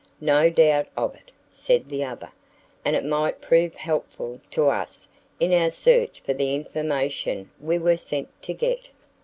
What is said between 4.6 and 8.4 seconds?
us in our search for the information we were sent